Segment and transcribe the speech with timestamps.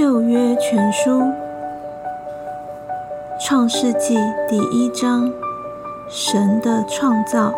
[0.00, 1.30] 旧约全书
[3.38, 4.16] 创世纪
[4.48, 5.30] 第一章：
[6.08, 7.52] 神的创造。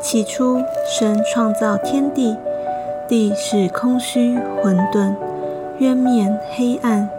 [0.00, 2.34] 起初，神创造天地，
[3.06, 5.14] 地是空虚混沌，
[5.80, 7.10] 渊面黑暗。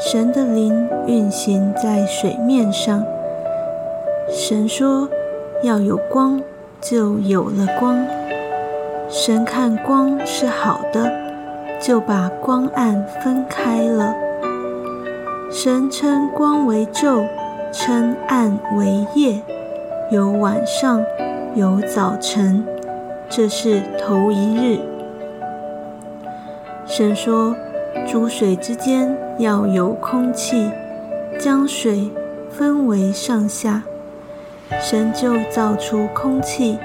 [0.00, 3.04] 神的灵运行在水面上。
[4.30, 5.06] 神说
[5.62, 6.40] ：“要有光，
[6.80, 8.02] 就有了光。”
[9.10, 11.12] 神看光是好的，
[11.80, 14.14] 就把光暗分开了。
[15.50, 17.26] 神称光为昼，
[17.72, 19.40] 称暗为夜，
[20.10, 21.02] 有晚上，
[21.54, 22.64] 有早晨，
[23.28, 24.78] 这是头一日。
[26.86, 27.56] 神说。
[28.06, 30.70] 诸水之间要有空气，
[31.38, 32.08] 将水
[32.48, 33.82] 分为上下。
[34.80, 36.78] 神就造出空气，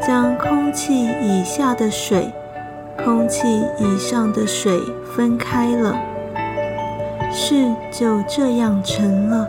[0.00, 2.32] 将空气以下的水、
[3.06, 4.80] 空气以上的水
[5.14, 5.96] 分开了。
[7.32, 9.48] 事就这样成了。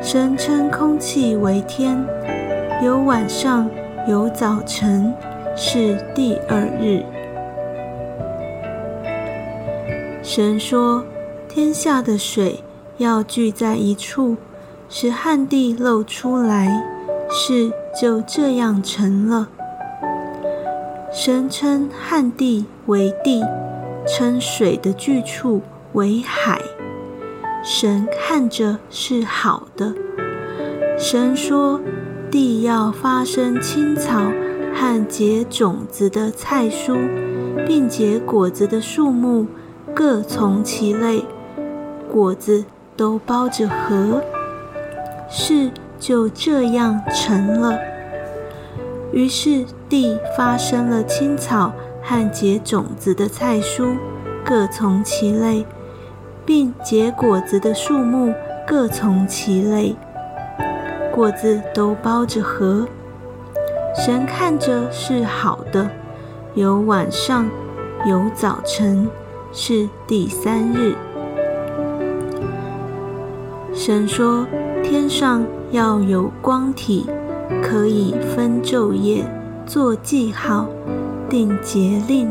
[0.00, 2.00] 神称空气为天，
[2.80, 3.68] 有晚上，
[4.08, 5.12] 有早晨，
[5.56, 7.02] 是第二日。
[10.22, 11.04] 神说
[11.50, 12.60] ：“天下的水
[12.98, 14.36] 要聚在一处，
[14.88, 16.84] 使旱地露出来。”
[17.28, 19.48] 事就这样成了。
[21.14, 23.44] 神称旱地为地，
[24.06, 25.60] 称水的聚处
[25.92, 26.58] 为海。
[27.62, 29.92] 神看着是好的。
[30.96, 31.78] 神说
[32.32, 34.32] ：“地要发生青草
[34.74, 36.96] 和结种子的菜蔬，
[37.66, 39.46] 并结果子的树木。”
[39.94, 41.22] 各从其类，
[42.10, 42.64] 果子
[42.96, 44.22] 都包着核，
[45.28, 47.78] 事就这样成了。
[49.12, 51.70] 于是地发生了青草
[52.02, 53.94] 和结种子的菜蔬，
[54.42, 55.66] 各从其类，
[56.46, 58.32] 并结果子的树木
[58.66, 59.94] 各从其类，
[61.12, 62.88] 果子都包着核。
[63.94, 65.90] 神看着是好的，
[66.54, 67.46] 有晚上，
[68.06, 69.06] 有早晨。
[69.52, 70.94] 是第三日，
[73.74, 74.46] 神说
[74.82, 77.06] ：“天上要有光体，
[77.62, 79.22] 可以分昼夜，
[79.66, 80.68] 做记号，
[81.28, 82.30] 定节令、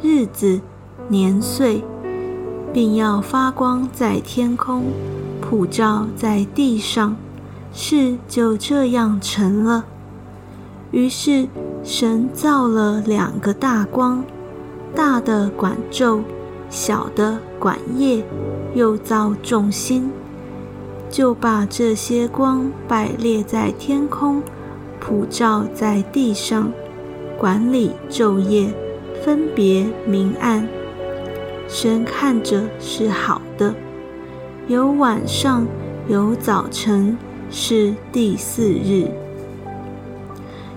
[0.00, 0.60] 日子、
[1.08, 1.82] 年岁，
[2.72, 4.84] 并要发光在天空，
[5.40, 7.16] 普照在地上。”
[7.72, 9.84] 事就这样成了。
[10.90, 11.46] 于是
[11.84, 14.24] 神造了两个大光，
[14.94, 16.20] 大的管昼。
[16.70, 18.22] 小的管夜，
[18.74, 20.10] 又造众星，
[21.08, 24.42] 就把这些光摆列在天空，
[25.08, 26.70] 普照在地上，
[27.38, 28.68] 管理昼夜，
[29.24, 30.68] 分别明暗。
[31.66, 33.74] 神看着是好的，
[34.66, 35.66] 有晚上，
[36.08, 37.16] 有早晨，
[37.48, 39.10] 是第四日。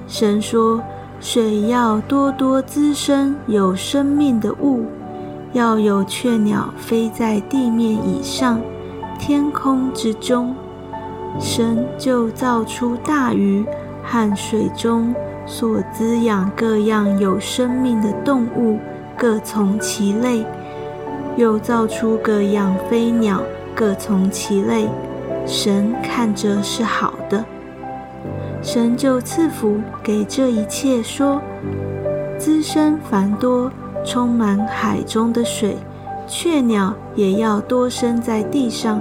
[0.07, 0.81] 神说：
[1.19, 4.85] 水要多多滋生有生命的物。
[5.51, 8.61] 要有雀鸟飞在地面以上，
[9.19, 10.55] 天空之中，
[11.37, 13.65] 神就造出大鱼
[14.03, 15.13] 和水中
[15.45, 18.79] 所滋养各样有生命的动物，
[19.17, 20.43] 各从其类；
[21.35, 23.41] 又造出各样飞鸟，
[23.75, 24.87] 各从其类。
[25.45, 27.43] 神看着是好的，
[28.61, 31.41] 神就赐福给这一切，说：
[32.37, 33.71] 滋生繁多。
[34.03, 35.77] 充满海中的水，
[36.25, 38.99] 雀鸟也要多生在地上。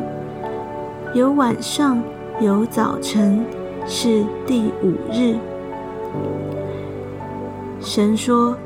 [1.14, 2.02] 有晚上，
[2.38, 3.42] 有早晨，
[3.92, 5.36] 是第五日。
[7.80, 8.56] 神说：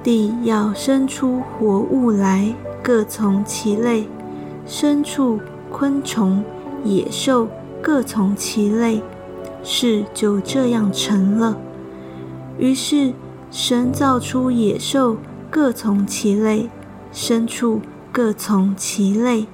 [0.00, 4.04] 地要生出活物来，各从其类；
[4.68, 5.40] 牲畜、
[5.72, 6.44] 昆虫、
[6.84, 7.48] 野兽
[7.82, 9.02] 各从其类。
[9.64, 11.58] 事就这样成了。
[12.56, 13.12] 于是
[13.50, 15.16] 神造出野兽。
[15.50, 16.70] 各从其类，
[17.12, 17.80] 牲畜
[18.12, 19.48] 各从其类，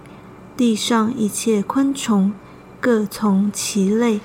[0.55, 2.35] 地上一切昆虫
[2.83, 4.21] 各从其类。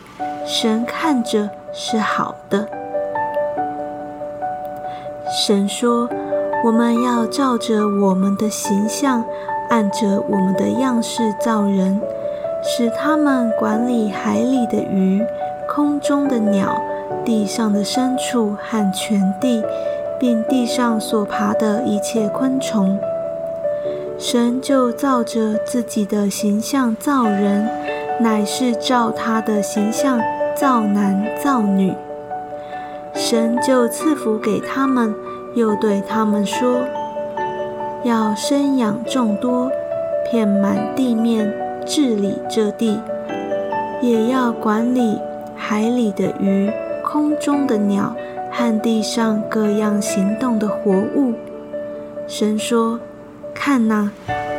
[0.46, 2.68] 神看着是好的。
[5.46, 6.10] 神说
[6.66, 9.24] ：“我们要照着我们的形象，
[9.70, 12.02] 按着我们的样式造人，
[12.64, 15.26] 使他们管理海里的鱼、
[15.70, 16.82] 空中的鸟、
[17.24, 19.64] 地上的牲畜和全地。”
[20.22, 23.00] 并地上所爬的一切昆虫，
[24.20, 27.68] 神就照着自己的形象造人，
[28.22, 30.20] 乃是照他的形象
[30.56, 31.94] 造男造女。
[33.14, 35.14] 神就赐福给他们，
[35.56, 36.82] 又对他们说：
[38.04, 39.70] 要生养众多，
[40.32, 41.52] 遍满地面，
[41.86, 43.00] 治理这地，
[44.02, 45.20] 也要管理
[45.56, 46.72] 海里的鱼、
[47.04, 48.16] 空中的鸟
[48.52, 51.34] 和地上各样行动的活物。
[52.28, 53.00] 神说
[53.54, 54.10] ：“看哪，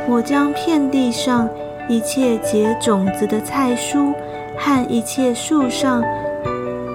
[0.08, 1.48] 我将遍地上
[1.88, 4.14] 一切结种子的菜蔬
[4.56, 6.02] 和一切树上。”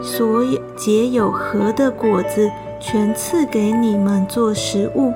[0.04, 2.50] 所有结有核的果子，
[2.80, 5.12] 全赐给你们做食物。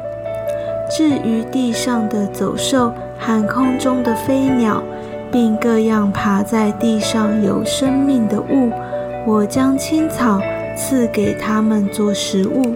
[0.89, 4.83] 至于地上的走兽和空中的飞鸟，
[5.31, 8.71] 并各样爬在地上有生命的物，
[9.25, 10.41] 我将青草
[10.75, 12.75] 赐给他们做食物。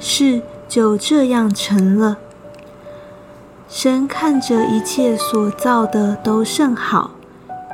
[0.00, 2.18] 事就这样成了。
[3.68, 7.10] 神看着一切所造的都甚好，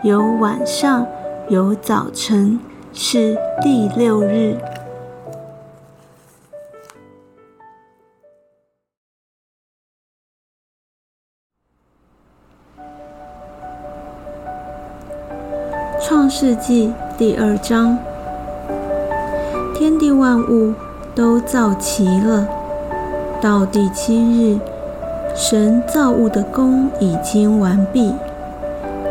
[0.03, 1.07] 有晚上，
[1.49, 2.59] 有早晨。
[2.95, 4.59] 是第六日。
[16.01, 17.99] 创世纪第二章，
[19.75, 20.75] 天地万物
[21.15, 22.47] 都造齐了。
[23.41, 24.59] 到第七日，
[25.35, 28.13] 神造物的功已经完毕，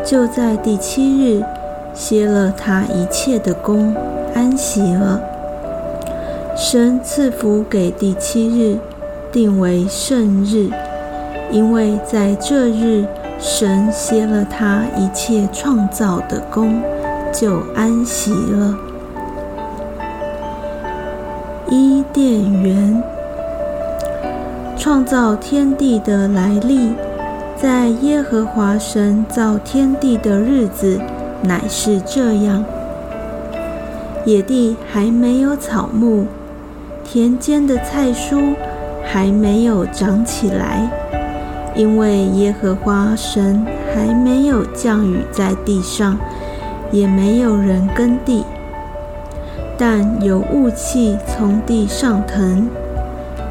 [0.05, 1.43] 就在第七日。
[1.93, 3.93] 歇了他一切的功，
[4.33, 5.19] 安息了。
[6.55, 8.77] 神赐福给第七日，
[9.29, 10.69] 定为圣日，
[11.51, 13.05] 因为在这日，
[13.37, 16.81] 神歇了他一切创造的功，
[17.33, 18.73] 就安息了。
[21.69, 22.23] 伊甸
[22.63, 23.03] 园
[24.91, 26.91] 创造天地的来历，
[27.55, 30.99] 在耶和华神造天地的日子。
[31.43, 32.61] 乃是这样，
[34.25, 36.25] 野地还没有草木，
[37.05, 38.53] 田间的菜蔬
[39.01, 40.91] 还没有长起来，
[41.73, 43.65] 因为耶和华神
[43.95, 46.17] 还没有降雨在地上，
[46.91, 48.43] 也没有人耕地，
[49.77, 52.67] 但有雾气从地上腾，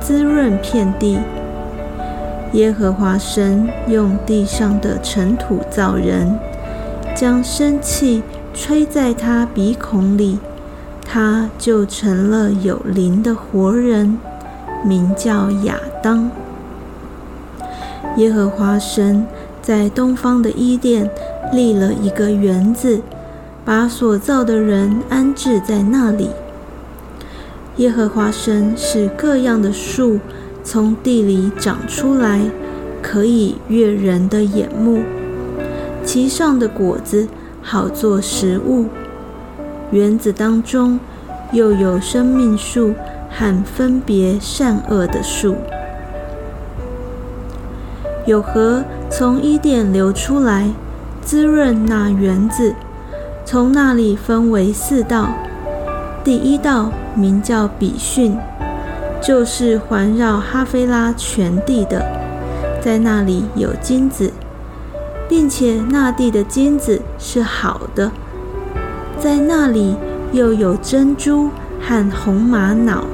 [0.00, 1.18] 滋润遍地。
[2.52, 6.38] 耶和华神用地上的尘土造人。
[7.12, 8.22] 将生气
[8.54, 10.38] 吹在他鼻孔里，
[11.04, 14.16] 他就成了有灵的活人，
[14.84, 16.30] 名叫亚当。
[18.16, 19.26] 耶和华神
[19.60, 21.10] 在东方的伊甸
[21.52, 23.02] 立了一个园子，
[23.64, 26.30] 把所造的人安置在那里。
[27.76, 30.18] 耶和华神使各样的树
[30.62, 32.40] 从地里长出来，
[33.00, 35.02] 可以悦人的眼目。
[36.04, 37.28] 其上的果子
[37.62, 38.86] 好做食物，
[39.90, 40.98] 园子当中
[41.52, 42.94] 又有生命树
[43.30, 45.56] 和分别善恶的树，
[48.26, 50.70] 有河从伊甸流出来，
[51.22, 52.74] 滋润那园子。
[53.44, 55.30] 从那里分为四道，
[56.22, 58.36] 第一道名叫比逊，
[59.22, 62.04] 就是环绕哈菲拉全地的，
[62.80, 64.32] 在那里有金子。
[65.28, 68.10] 并且那地的金子是好的，
[69.16, 69.94] 在那里
[70.32, 73.04] 又有珍珠和红玛瑙。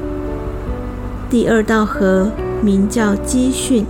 [1.28, 2.30] 第二道河
[2.62, 3.84] 名叫基训，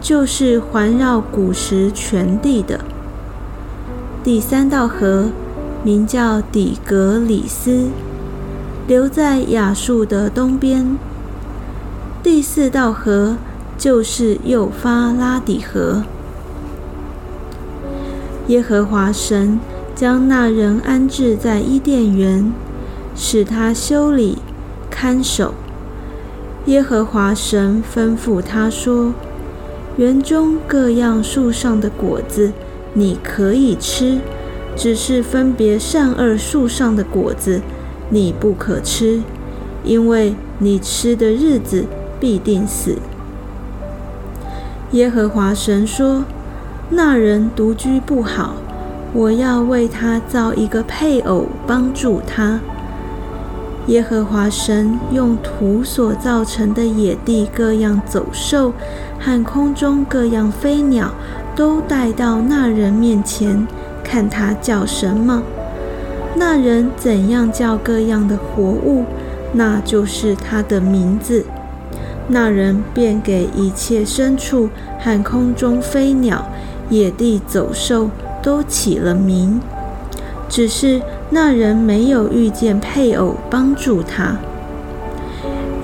[0.00, 2.78] 就是环绕古时全地的。
[4.22, 5.30] 第三道河
[5.82, 7.88] 名叫底格里斯，
[8.86, 10.98] 留在亚述的东边。
[12.22, 13.36] 第四道河
[13.78, 16.02] 就是幼发拉底河。
[18.48, 19.58] 耶和华神
[19.94, 22.52] 将那人安置在伊甸园，
[23.16, 24.38] 使他修理、
[24.90, 25.54] 看守。
[26.66, 29.14] 耶和华神吩咐他说
[29.96, 32.52] ：“园中各样树上的果子
[32.92, 34.18] 你可以吃，
[34.76, 37.60] 只是分别善恶树上的果子
[38.10, 39.22] 你不可吃，
[39.84, 41.86] 因为你吃的日子
[42.20, 42.98] 必定死。”
[44.92, 46.24] 耶和华神说。
[46.90, 48.56] 那人独居不好，
[49.14, 52.60] 我要为他造一个配偶帮助他。
[53.86, 58.74] 耶和华神用土所造成的野地各样走兽
[59.18, 61.10] 和空中各样飞鸟，
[61.56, 63.66] 都带到那人面前，
[64.04, 65.42] 看他叫什么。
[66.36, 69.04] 那人怎样叫各样的活物，
[69.52, 71.44] 那就是他的名字。
[72.28, 76.46] 那人便给一切牲畜和空中飞鸟。
[76.90, 78.10] 野地走兽
[78.42, 79.58] 都起了名，
[80.50, 81.00] 只是
[81.30, 84.36] 那人没有遇见配偶帮助他。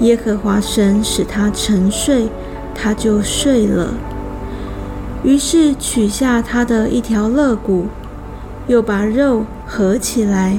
[0.00, 2.28] 耶和华神使他沉睡，
[2.74, 3.94] 他就睡了。
[5.24, 7.86] 于是取下他的一条肋骨，
[8.66, 10.58] 又把肉合起来。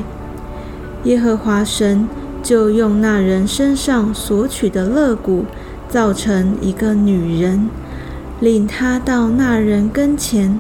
[1.04, 2.08] 耶和华神
[2.42, 5.44] 就用那人身上所取的肋骨，
[5.90, 7.70] 造成一个女人，
[8.40, 10.58] 领他到那人跟前。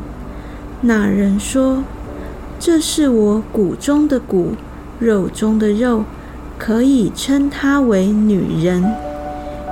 [0.81, 1.84] 那人说
[2.60, 4.55] ：“这是我骨中的骨，
[5.00, 6.03] 肉中的肉，
[6.58, 8.84] 可以称她为女人，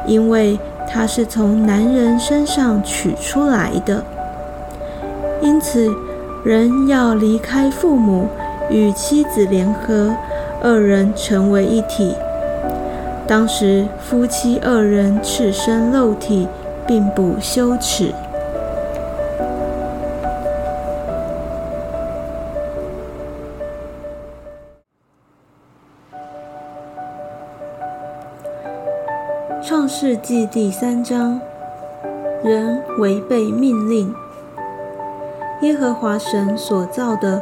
[0.08, 0.58] 因为
[0.90, 4.06] 她是从男人身上取出来的。
[5.42, 5.92] 因此，
[6.44, 8.28] 人要离开父母，
[8.70, 10.16] 与妻子联合。”
[10.62, 12.14] 二人成为一体。
[13.26, 16.50] 当时夫妻二人赤身露体，
[16.86, 18.14] 并不羞耻。
[29.64, 31.40] 创世纪第三章：
[32.44, 34.14] 人违背命令。
[35.62, 37.42] 耶和华神所造的。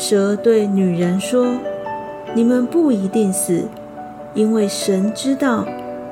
[0.00, 1.58] 蛇对女人说
[2.32, 3.68] ：“你们不一定死，
[4.32, 5.66] 因为神知道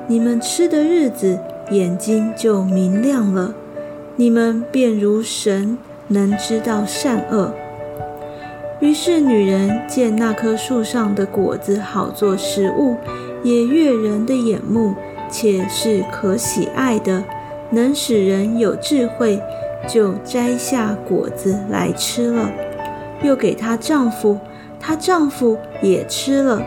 [0.05, 1.39] 你们吃的日子，
[1.71, 3.51] 眼睛就明亮了，
[4.15, 5.75] 你们便如神，
[6.07, 7.51] 能知道善恶。”
[8.79, 12.95] 于是女人见那棵树上的果子好做食物，
[13.41, 14.93] 也悦人的眼目，
[15.31, 17.23] 且是可喜爱的，
[17.71, 19.41] 能使人有智慧，
[19.87, 22.51] 就摘下果子来吃了。
[23.23, 24.39] 又给她丈夫，
[24.79, 26.63] 她丈夫也吃了，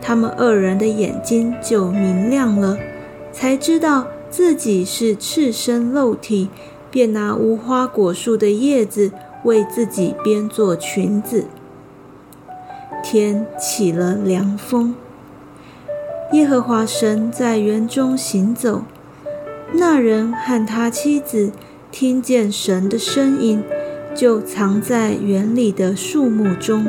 [0.00, 2.78] 他们二人的眼睛就明亮了，
[3.32, 6.48] 才知道自己是赤身露体，
[6.90, 9.12] 便拿无花果树的叶子
[9.44, 11.44] 为自己编做裙子。
[13.02, 14.94] 天起了凉风，
[16.32, 18.82] 耶和华神在园中行走，
[19.72, 21.50] 那人和他妻子
[21.90, 23.62] 听见神的声音。
[24.14, 26.86] 就藏在园里的树木中，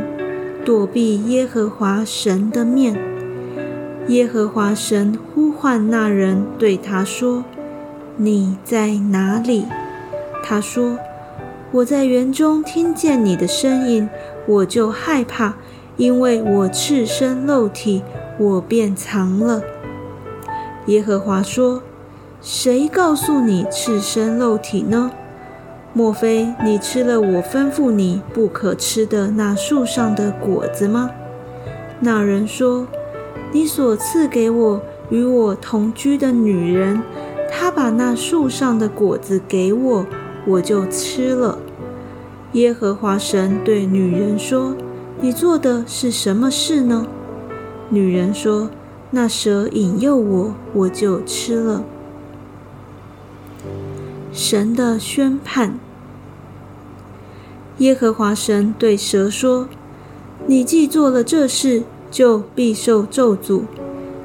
[0.65, 2.99] 躲避耶和华神的面。
[4.07, 7.45] 耶和华神呼唤那人，对他说
[8.17, 9.65] ：“你在哪里？”
[10.43, 10.97] 他说
[11.71, 14.09] ：“我在园中听见你的声音，
[14.47, 15.53] 我就害怕，
[15.97, 18.01] 因为我赤身露体，
[18.39, 19.61] 我便藏了。”
[20.87, 21.83] 耶和华说
[22.41, 25.11] ：“谁告诉你赤身露体呢？”
[25.93, 31.11] 莫非你吃了我吩咐你不可吃的那树上的果子吗？
[31.99, 32.87] 那人说
[33.51, 37.03] ：“你所赐给我与我同居的女人，
[37.51, 40.05] 她把那树上的果子给我，
[40.47, 41.57] 我就吃了。”
[42.53, 44.73] 耶和华神对女人说
[45.19, 47.05] ：“你做的是什么事呢？”
[47.89, 48.69] 女人说
[49.11, 51.83] ：“那蛇引诱我，我就吃了。”
[54.33, 55.77] 神的宣判。
[57.79, 59.67] 耶和华神对蛇说
[60.47, 63.63] ：“你既做了这事，就必受咒诅，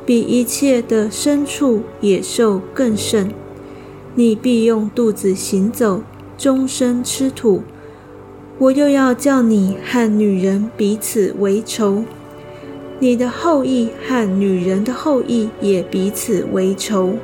[0.05, 3.33] 比一切的牲畜、野兽更甚。
[4.15, 6.03] 你必用肚子行走，
[6.39, 7.63] 终身吃土。
[8.59, 12.05] 我又要叫你和女人彼此为仇，
[13.01, 17.15] 你的后裔和女人的后裔也彼此为仇。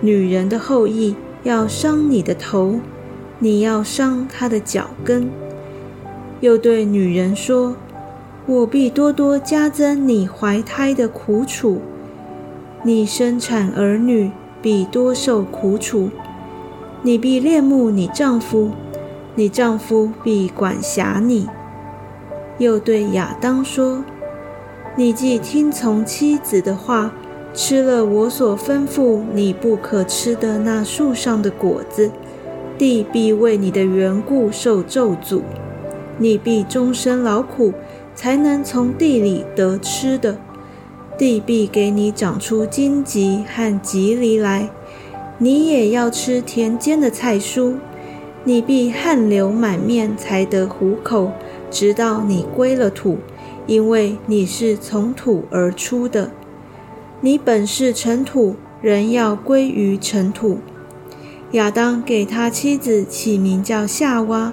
[0.00, 1.14] 女人的后裔。”
[1.46, 2.80] 要伤你的头，
[3.38, 5.30] 你要伤他的脚跟。
[6.40, 7.76] 又对女人说
[8.46, 11.80] ：“我必多多加增你怀胎的苦楚，
[12.82, 16.10] 你生产儿女必多受苦楚。
[17.02, 18.72] 你必恋慕你丈夫，
[19.36, 21.46] 你丈夫必管辖你。”
[22.58, 24.02] 又对亚当说
[24.96, 27.12] ：“你既听从妻子的话。”
[27.56, 32.10] 吃了我所吩咐你不可吃的那树上的果子，
[32.76, 35.40] 地必为你的缘故受咒诅，
[36.18, 37.72] 你必终身劳苦，
[38.14, 40.36] 才能从地里得吃的。
[41.16, 44.68] 地必给你长出荆棘和棘藜来，
[45.38, 47.76] 你也要吃田间的菜蔬。
[48.44, 51.32] 你必汗流满面才得糊口，
[51.70, 53.16] 直到你归了土，
[53.66, 56.30] 因为你是从土而出的。
[57.20, 60.58] 你本是尘土，人要归于尘土。
[61.52, 64.52] 亚当给他妻子起名叫夏娃，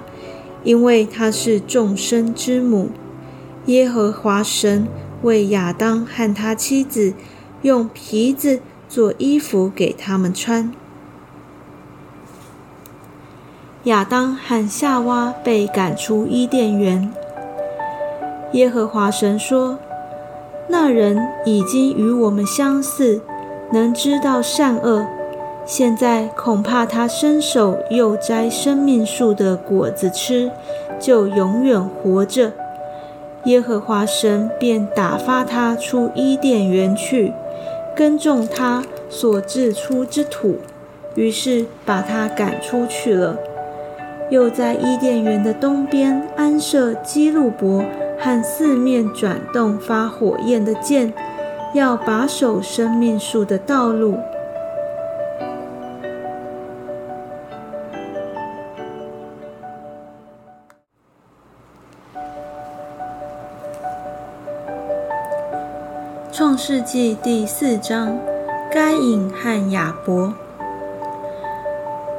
[0.62, 2.90] 因为她是众生之母。
[3.66, 4.86] 耶和华神
[5.22, 7.14] 为亚当和他妻子
[7.62, 10.72] 用皮子做衣服给他们穿。
[13.84, 17.10] 亚当和夏娃被赶出伊甸园。
[18.52, 19.78] 耶和华神说
[20.68, 23.20] ：“那人已经与我们相似，
[23.72, 25.06] 能知道善恶。
[25.66, 30.50] 现在恐怕他伸手又摘生命树的果子吃，
[31.00, 32.52] 就永远活着。”
[33.44, 37.32] 耶和华神便打发他出伊甸园去，
[37.94, 40.56] 耕种他所自出之土，
[41.14, 43.36] 于是把他赶出去了。
[44.30, 47.84] 又在伊甸园的东边安设基路伯
[48.18, 51.12] 和四面转动发火焰的剑，
[51.74, 54.16] 要把守生命树的道路。
[66.32, 68.18] 创世纪第四章：
[68.72, 70.32] 该隐和亚伯。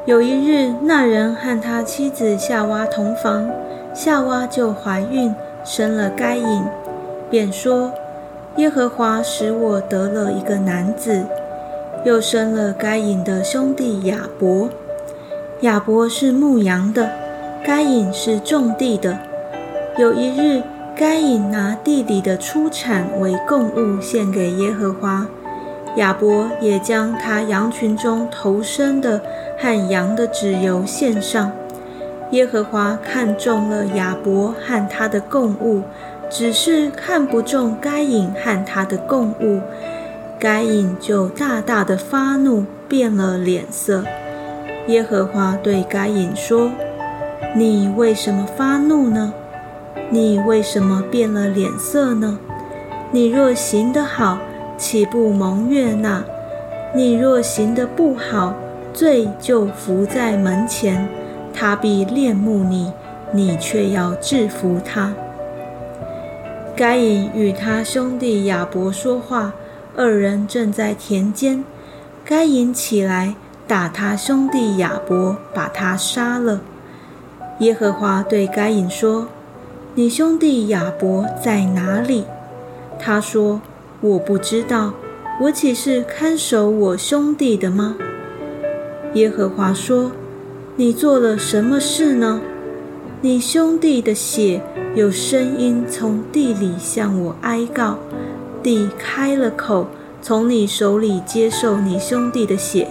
[0.06, 3.50] 有一日，那人和他妻子夏娃同房，
[3.92, 5.34] 夏娃就怀孕，
[5.64, 6.64] 生了该隐，
[7.28, 7.92] 便说
[8.58, 11.26] ：“耶和华使我得了一个男子。”
[12.06, 14.70] 又生了该隐的兄弟亚伯。
[15.62, 17.10] 亚伯是牧羊的，
[17.66, 19.18] 该隐是种地的。
[19.98, 20.62] 有一日，
[20.96, 25.26] 该隐拿地里的出产为供物献给耶和华，
[25.98, 29.22] 亚伯也将他羊群中头生的
[29.58, 31.52] 和羊的脂油献上。
[32.32, 35.84] 耶和华看中了亚伯和他的供物，
[36.30, 39.62] 只是看不中该隐和他的供物。
[40.38, 44.04] 该隐就大大的发怒，变了脸色。
[44.88, 46.72] 耶和华对该隐说
[47.56, 49.34] ：“你为什么发怒呢？”
[50.12, 52.38] 你为什么变了脸色呢？
[53.12, 54.38] 你若行得好，
[54.78, 56.24] 岂不蒙悦纳？
[56.94, 58.54] 你若行得不好，
[58.94, 61.08] 罪就伏在门前，
[61.54, 62.94] 他必恋慕你，
[63.32, 65.14] 你却要制服他。
[66.76, 69.54] 该隐与他兄弟亚伯说话，
[69.96, 71.64] 二人正在田间。
[72.24, 73.36] 该隐起来
[73.68, 76.62] 打他兄弟亚伯，把他杀了。
[77.60, 79.28] 耶和华对该隐说。
[79.94, 82.26] 你兄弟亚伯在哪里？
[83.00, 83.62] 他说
[84.06, 84.94] ：“我不知道，
[85.42, 87.98] 我岂是看守我兄弟的吗？”
[89.16, 90.12] 耶和华说
[90.78, 92.40] ：“你做了什么事呢？
[93.22, 94.62] 你兄弟的血
[94.94, 97.98] 有声音从地里向我哀告，
[98.62, 99.88] 地开了口，
[100.22, 102.88] 从你手里接受你兄弟的血。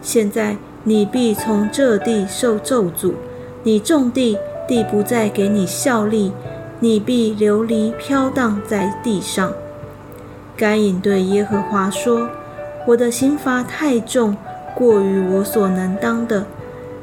[0.00, 3.14] 现在你必从这地受咒诅，
[3.62, 6.32] 你种地。”地不再给你效力，
[6.80, 9.52] 你必流离飘荡在地上。
[10.56, 12.28] 该隐对耶和华说
[12.86, 14.36] ：“我的刑罚太重，
[14.74, 16.46] 过于我所能当的。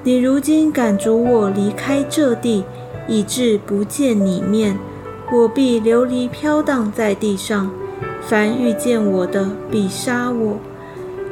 [0.03, 2.63] 你如今赶逐我离开这地，
[3.07, 4.77] 以致不见你面，
[5.31, 7.69] 我必流离飘荡在地上。
[8.21, 10.57] 凡遇见我的，必杀我。”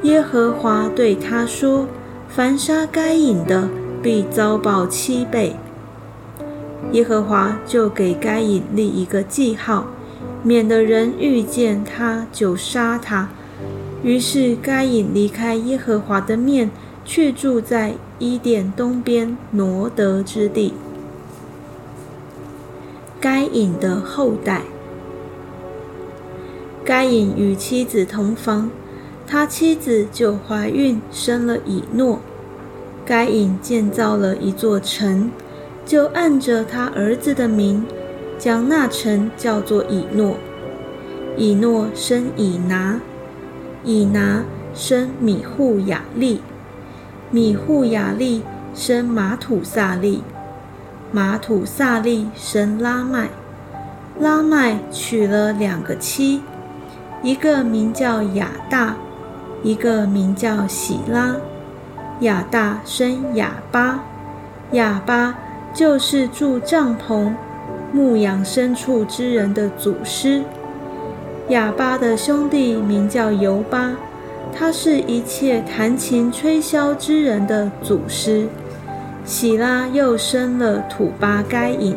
[0.04, 1.88] 耶和华对他说
[2.30, 3.70] ：“凡杀该隐的，
[4.02, 5.56] 必遭报七倍。”
[6.94, 9.86] 耶和华就给该隐立一个记号，
[10.44, 13.30] 免得人遇见他就杀他。
[14.04, 16.72] 于是该隐离开耶和华的面，
[17.04, 20.74] 去住在伊甸东边挪得之地。
[23.20, 24.62] 该隐的后代，
[26.86, 28.72] 该隐与妻子同房，
[29.28, 32.20] 他妻子就怀孕生了以诺。
[33.06, 35.32] 该隐建造了一座城。
[35.86, 37.84] 就按着他儿子的名，
[38.40, 40.38] 将那城叫做以诺。
[41.38, 43.00] 以诺生以拿，
[43.84, 46.42] 以拿生米户雅利，
[47.30, 48.42] 米户雅利
[48.74, 50.24] 生马土萨利，
[51.12, 53.30] 马土萨利生拉麦，
[54.20, 56.42] 拉麦娶了两个妻，
[57.22, 58.96] 一个名叫亚大，
[59.62, 61.36] 一个名叫喜拉。
[62.22, 64.00] 亚大生哑巴，
[64.72, 65.36] 哑巴。
[65.72, 67.32] 就是住帐篷、
[67.92, 70.44] 牧养牲畜之人的祖师。
[71.50, 73.96] 哑巴的兄弟名叫尤巴，
[74.54, 78.48] 他是一切弹琴吹箫之人的祖师。
[79.26, 81.96] 喜拉又生了土巴该隐，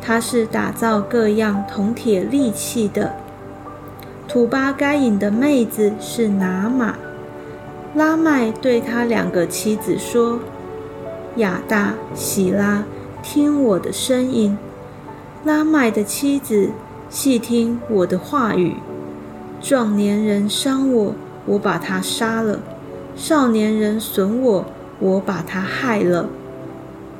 [0.00, 3.12] 他是打造各样铜铁利器的。
[4.26, 6.94] 土巴该隐的妹子是拿玛，
[7.94, 10.38] 拉麦对他两个妻子说
[11.36, 12.84] ：“亚大、喜拉，
[13.22, 14.56] 听我的声音。
[15.44, 16.70] 拉麦的妻子，
[17.08, 18.76] 细听我的话语。
[19.60, 21.14] 壮年人伤我，
[21.46, 22.58] 我把他杀了；
[23.16, 24.64] 少年人损我，
[24.98, 26.28] 我把他害了。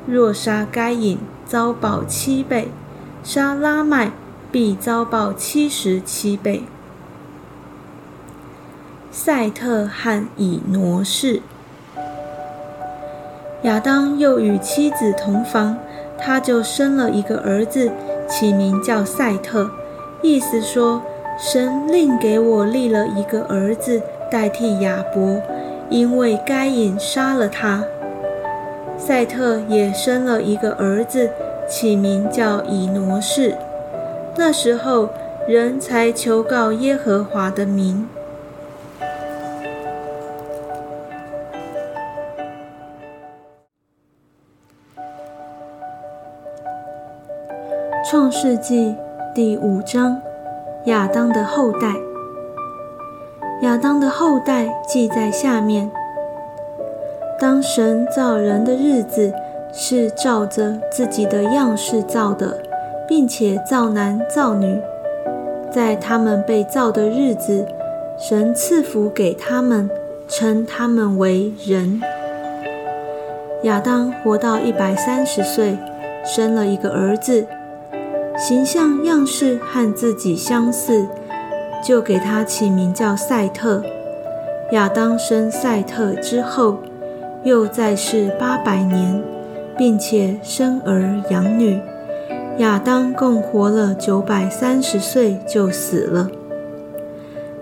[0.05, 2.67] 若杀该隐，遭报七倍；
[3.23, 4.11] 杀拉麦，
[4.51, 6.63] 必遭报七十七倍。”
[9.11, 11.41] 赛特和以挪士，
[13.63, 15.77] 亚当又与妻子同房，
[16.21, 17.91] 他就生了一个儿子，
[18.27, 19.69] 起名叫赛特，
[20.21, 21.01] 意思说
[21.37, 25.41] 神另给我立了一个儿子代替亚伯，
[25.89, 27.83] 因为该隐杀了他。
[28.97, 31.29] 赛特也生了一个儿子，
[31.67, 33.55] 起名叫以挪士。
[34.35, 35.09] 那时候
[35.47, 38.07] 人才求告耶和华的名。
[48.09, 48.95] 创世纪
[49.35, 50.19] 第五章：
[50.85, 51.93] 亚当的后代。
[53.61, 55.91] 亚当的后代记在下面。
[57.39, 59.31] 当神造人的日子，
[59.71, 62.59] 是照着自己的样式造的，
[63.07, 64.81] 并且造男造女。
[65.69, 67.63] 在他们被造的日子，
[68.17, 69.87] 神赐福给他们，
[70.27, 72.01] 称他们为人。
[73.61, 75.77] 亚当活到一百三十岁，
[76.25, 77.45] 生了一个儿子。
[78.39, 81.05] 形象样式和自己相似，
[81.83, 83.83] 就给他起名叫赛特。
[84.71, 86.77] 亚当生赛特之后，
[87.43, 89.21] 又再世八百年，
[89.77, 91.77] 并且生儿养女。
[92.59, 96.29] 亚当共活了九百三十岁就死了。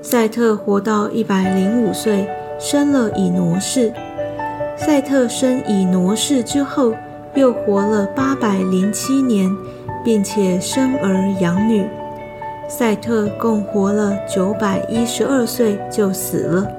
[0.03, 3.91] 赛特活到一百零五岁，生了以挪士。
[4.75, 6.93] 赛特生以挪士之后，
[7.33, 9.49] 又活了八百零七年。
[10.07, 11.85] 并且生儿养女，
[12.69, 16.71] 赛特共活了九百一十二岁就死了。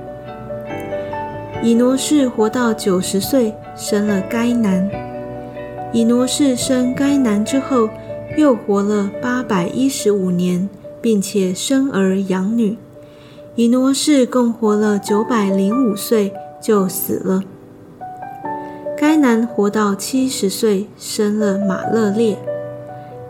[1.62, 4.88] 以挪士活到九十岁，生了该男。
[5.92, 7.90] 以挪士生该男之后，
[8.38, 10.66] 又活了八百一十五年，
[11.02, 12.78] 并且生儿养女。
[13.56, 17.42] 以挪士共活了九百零五岁就死了。
[18.96, 22.38] 该男活到七十岁，生了马勒列。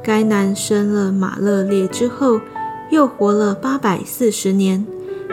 [0.02, 2.40] 该男生了马勒列之后，
[2.90, 4.86] 又活了八百四十年，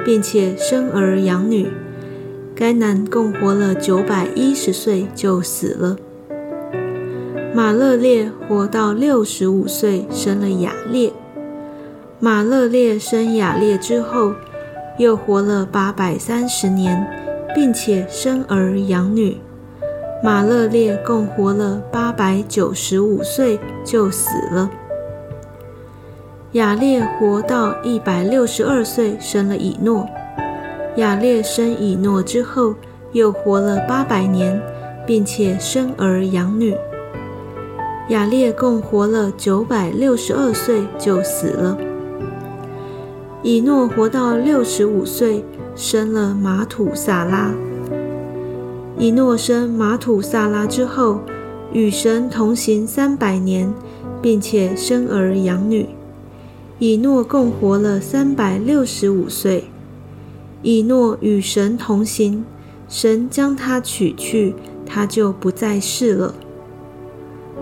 [0.04, 1.68] 并且生儿养女。
[2.54, 5.98] 该男共活了九百一十岁就死了。
[7.54, 11.14] 马勒列活到六十五岁，生了雅列。
[12.20, 14.34] 马勒列生雅列之后，
[14.98, 17.06] 又活了八百三十年，
[17.54, 19.38] 并且生儿养女。
[20.24, 24.70] 马勒列共活了八百九十五岁就死了。
[26.54, 30.08] 雅列活到一百六十二岁，生了以诺。
[30.96, 32.74] 雅列生以诺之后，
[33.12, 34.60] 又活了八百年，
[35.06, 36.76] 并且生儿养女。
[38.10, 41.78] 雅列共活了九百六十二岁就死了。
[43.44, 45.44] 以诺活到六十五岁，
[45.76, 47.52] 生了马土萨拉。
[48.98, 51.20] 以诺生马土萨拉之后，
[51.74, 53.74] 与神同行三百年，
[54.22, 55.88] 并且生儿养女。
[56.80, 59.66] 以诺共活了三百六十五岁。
[60.62, 62.46] 以诺与神同行，
[62.88, 64.56] 神将他取去，
[64.86, 66.34] 他就不再世了。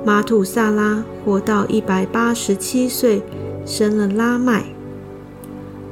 [0.06, 3.24] 马土萨拉活到一百八十七岁，
[3.66, 4.66] 生了拉麦。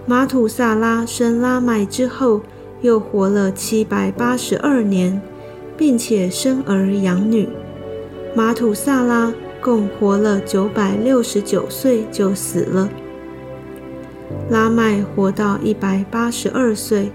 [0.06, 2.41] 马土萨拉生拉麦之后，
[2.82, 5.19] 又活了七百八十二年。
[5.82, 7.50] 并且生儿养女，
[8.36, 12.88] 马土萨拉共活了九百六十九岁就死了。
[14.48, 17.12] 拉麦活到一百八十二岁，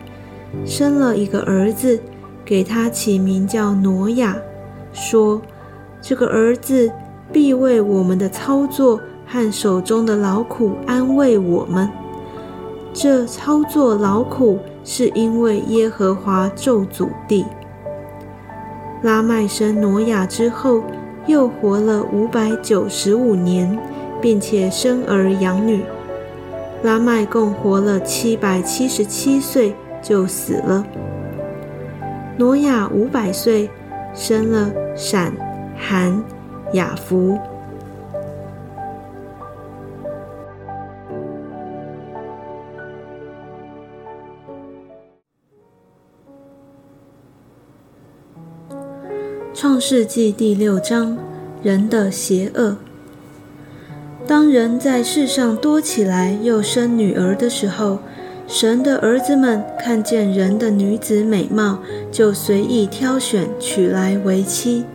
[0.64, 2.00] 生了一个儿子，
[2.44, 4.36] 给他起名叫挪亚，
[4.92, 5.40] 说
[6.02, 6.90] ：“这个儿子
[7.32, 11.88] 必为我们的操作和手中的劳苦安慰我们。
[12.92, 17.46] 这操作劳苦是因为耶和华咒诅地。”
[19.06, 20.82] 拉麦生挪亚之后，
[21.28, 23.78] 又活了五百九十五年，
[24.20, 25.80] 并且生儿养女。
[26.82, 30.84] 拉麦共活了七百七十七岁就死了。
[32.36, 33.70] 挪亚五百岁，
[34.12, 35.32] 生了闪、
[35.76, 36.20] 含、
[36.72, 37.38] 雅弗。
[49.76, 51.18] 创世纪第六章：
[51.62, 52.78] 人的邪恶。
[54.26, 57.98] 当人在世上多起来，又生女儿的时候，
[58.48, 64.86] 神的儿子们看见人的女子美貌，就随意挑选，娶来为妻。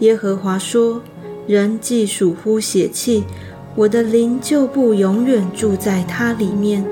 [0.00, 1.00] 耶和华说
[1.48, 3.24] ：“人既属乎血气，
[3.74, 6.84] 我的灵就不永远住在他里面。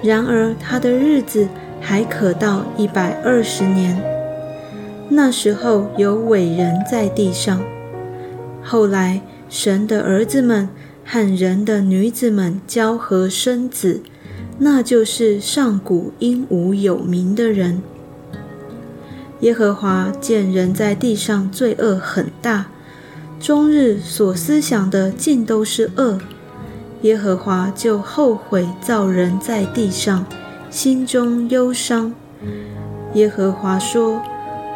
[0.00, 1.48] 然而他的日子
[1.80, 4.00] 还可到一百二十年。”
[5.08, 7.62] 那时候有伟人在地上。
[8.62, 10.68] 后来神的儿子们
[11.04, 14.00] 和人的女子们交合生子，
[14.58, 17.82] 那就是上古英武有名的人。
[19.40, 22.66] 耶和华见人在地上罪恶很大，
[23.38, 26.18] 终日所思想的尽都是恶。
[27.02, 30.24] 耶和华就后悔造人在地上，
[30.70, 32.14] 心中忧伤。
[33.12, 34.22] 耶和华说。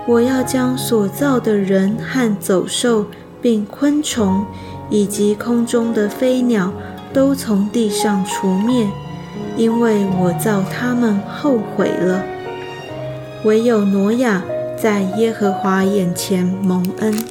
[0.08, 3.04] 我要将所造的人和走兽，
[3.42, 4.46] 并昆虫，
[4.88, 6.72] 以及空中的飞鸟，
[7.12, 8.88] 都从地上除灭，
[9.54, 12.24] 因为我造他们后悔了。
[13.44, 14.42] 唯有挪亚
[14.80, 17.22] 在耶和华眼前蒙恩。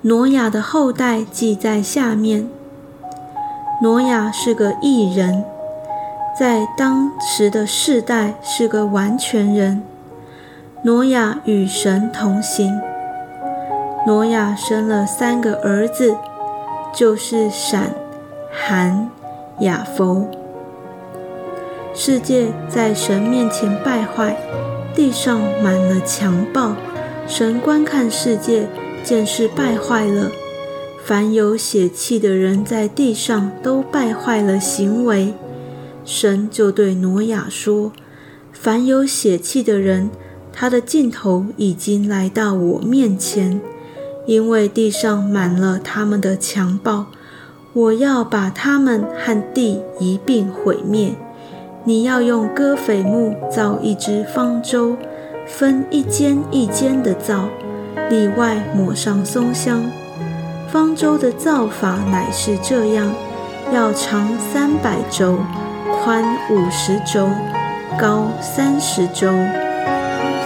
[0.00, 2.48] 挪亚的后代记在下面。
[3.82, 5.44] 挪亚是个异人。
[6.38, 9.82] 在当时的世代是个完全人。
[10.82, 12.78] 挪亚与神同行。
[14.06, 16.14] 挪亚生了三个儿子，
[16.94, 17.90] 就是闪、
[18.52, 19.08] 含、
[19.60, 20.28] 雅弗。
[21.94, 24.36] 世界在神面前败坏，
[24.94, 26.76] 地上满了强暴。
[27.26, 28.68] 神观看世界，
[29.02, 30.30] 见是败坏了。
[31.02, 35.32] 凡有血气的人在地上都败坏了行为。
[36.06, 37.90] 神就对挪亚说
[38.54, 40.08] ：“凡有血气的人，
[40.52, 43.60] 他的尽头已经来到我面前，
[44.24, 47.06] 因为地上满了他们的强暴，
[47.72, 51.16] 我要把他们和地一并毁灭。
[51.82, 54.96] 你要用戈斐木造一只方舟，
[55.44, 57.48] 分一间一间的造，
[58.08, 59.82] 里外抹上松香。
[60.68, 63.12] 方舟的造法乃是这样：
[63.74, 65.36] 要长三百轴。”
[66.06, 67.28] 宽五十轴，
[67.98, 69.26] 高三十轴。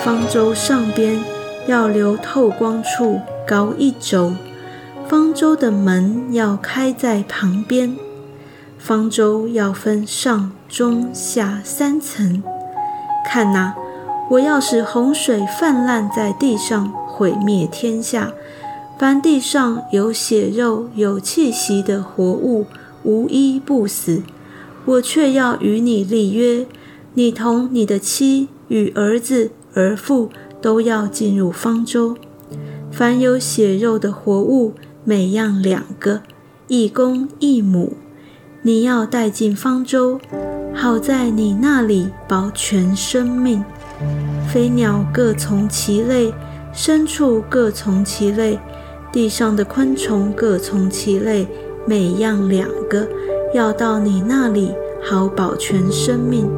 [0.03, 1.21] 方舟上边
[1.67, 4.33] 要留透光处，高一轴。
[5.07, 7.95] 方舟的门要开在旁边。
[8.79, 12.43] 方舟要分上中下三层。
[13.29, 13.75] 看呐，
[14.31, 18.33] 我要使洪水泛滥在地上，毁灭天下。
[18.99, 22.65] 凡地上有血肉、有气息的活物，
[23.03, 24.23] 无一不死。
[24.91, 26.67] 我却要与你立约，
[27.15, 32.17] 你同你的妻与儿子、儿妇都要进入方舟。
[32.91, 34.73] 凡有血肉的活物，
[35.05, 36.23] 每样两个，
[36.67, 37.93] 一公一母，
[38.63, 40.21] 你要带进方舟，
[40.75, 43.65] 好在你那里保全生命。
[44.53, 46.35] 飞鸟各从其类，
[46.75, 48.59] 牲畜各从其类，
[49.13, 51.47] 地上的昆虫各从其类，
[51.87, 53.07] 每样两个。
[53.53, 56.49] 要到你那里，好保全生命。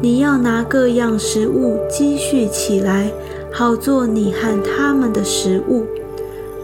[0.00, 3.10] 你要拿各样食物积蓄起来，
[3.52, 5.84] 好做你和他们的食物。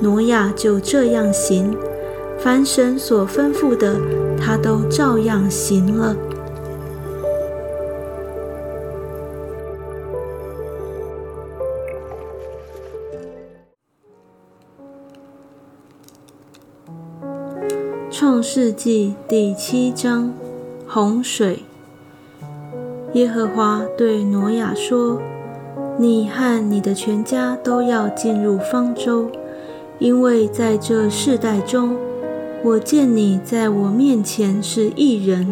[0.00, 1.76] 挪亚就这样行，
[2.38, 3.96] 凡神所吩咐的，
[4.38, 6.16] 他都照样行了。
[18.20, 20.34] 创世纪第七章：
[20.86, 21.60] 洪水。
[23.14, 25.22] 耶和华对挪亚说
[25.96, 29.30] ：“你和你的全家都要进入方舟，
[29.98, 31.96] 因为在这世代中，
[32.62, 35.50] 我见你在我面前是一人。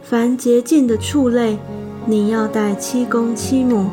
[0.00, 1.58] 凡洁净的畜类，
[2.06, 3.90] 你要带七公七母；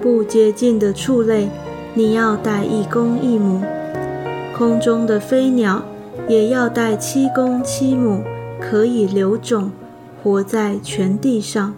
[0.00, 1.50] 不洁净的畜类，
[1.92, 3.60] 你要带一公一母。
[4.56, 5.82] 空中的飞鸟。”
[6.28, 8.22] 也要带七公七母，
[8.60, 9.70] 可以留种，
[10.22, 11.74] 活在全地上。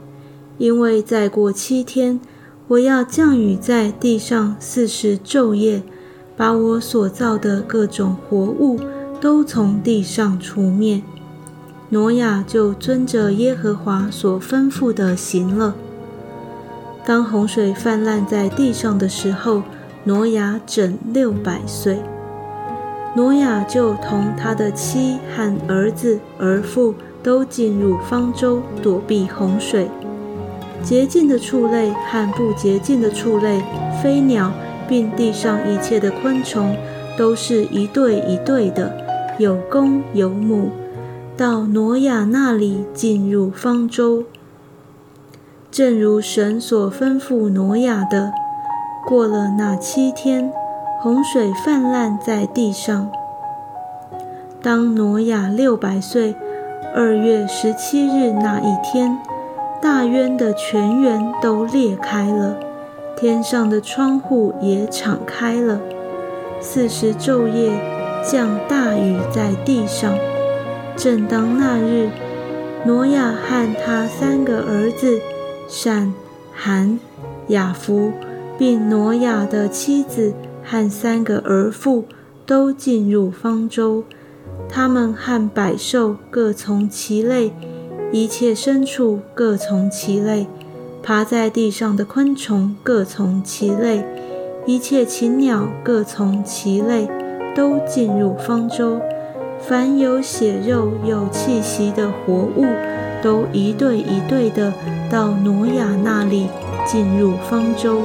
[0.59, 2.21] 因为再过七天，
[2.69, 5.83] 我要降雨在地上四十昼夜，
[6.37, 8.79] 把我所造的各种活物
[9.21, 11.03] 都从地上除灭。
[11.89, 15.75] 挪亚就遵着耶和华所吩咐的行了。
[17.05, 19.63] 当洪水泛滥在地上的时候，
[20.05, 21.99] 挪亚整六百岁。
[23.15, 29.89] 挪亚就同他的妻和儿子、儿妇都进入方舟，躲避洪水。
[30.83, 33.63] 洁净的畜类和不洁净的畜类、
[34.03, 34.53] 飞鸟，
[34.89, 36.77] 并地上一切的昆虫，
[37.17, 38.93] 都是一对一对的，
[39.39, 40.71] 有公有母，
[41.37, 44.25] 到挪亚那里进入方舟。
[45.71, 48.33] 正如神所吩咐挪亚的，
[49.07, 50.53] 过了那七天，
[51.05, 53.11] 洪水泛滥在地上。
[54.63, 56.35] 当挪亚六百岁，
[56.95, 59.19] 二月十七日那一天。
[59.83, 62.57] 大渊的泉源都裂开了，
[63.19, 65.79] 天上的窗户也敞开了。
[66.59, 67.79] 四十昼夜
[68.25, 70.15] 降大雨在地上。
[70.97, 72.09] 正当那日，
[72.87, 75.21] 挪亚和他三个儿子
[75.69, 76.15] 闪、
[76.55, 76.99] 含、
[77.49, 78.11] 雅弗，
[78.57, 80.33] 并挪亚的妻子
[80.65, 82.05] 和三个儿妇
[82.47, 84.05] 都进入方舟。
[84.69, 87.53] 他们和百兽各从其类。
[88.13, 90.47] 一切牲畜各从其类，
[91.03, 94.05] 爬在地上的昆虫各从其类，
[94.67, 97.09] 一切禽鸟各从其类，
[97.57, 99.01] 都进入方舟。
[99.59, 102.65] 凡有血肉、有气息的活物，
[103.21, 104.73] 都一对一对的
[105.11, 106.47] 到挪亚那里
[106.87, 108.03] 进入方舟。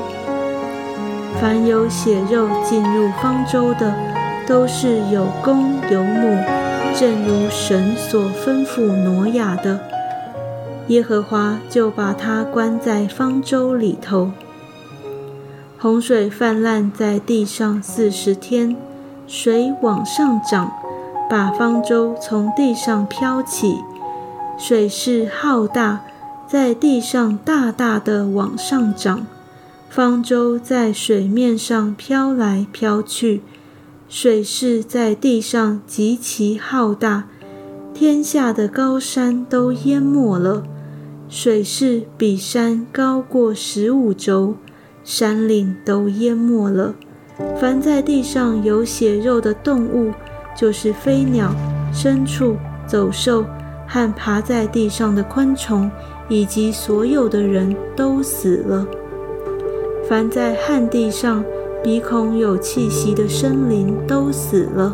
[1.41, 3.93] 凡有血肉进入方舟的，
[4.45, 6.37] 都是有公有母，
[6.93, 9.79] 正如神所吩咐挪亚的。
[10.87, 14.31] 耶和华就把他关在方舟里头。
[15.77, 18.75] 洪水泛滥在地上四十天，
[19.25, 20.69] 水往上涨，
[21.29, 23.77] 把方舟从地上飘起。
[24.57, 26.01] 水势浩大，
[26.45, 29.25] 在地上大大的往上涨。
[29.89, 33.41] 方舟在水面上飘来飘去，
[34.07, 37.27] 水势在地上极其浩大，
[37.91, 40.63] 天下的高山都淹没了。
[41.27, 44.55] 水势比山高过十五轴，
[45.03, 46.93] 山岭都淹没了。
[47.59, 50.13] 凡在地上有血肉的动物，
[50.55, 51.51] 就是飞鸟、
[51.91, 53.43] 牲畜、走兽
[53.87, 55.89] 和爬在地上的昆虫，
[56.27, 58.87] 以及所有的人都死了。
[60.09, 61.45] 凡在旱地上
[61.83, 64.91] 鼻孔有气息的生灵都死了。